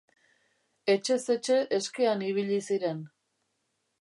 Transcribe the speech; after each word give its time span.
Etxez 0.93 1.27
etxe 1.35 1.59
eskean 1.79 2.27
ibili 2.31 2.59
ziren. 2.71 3.05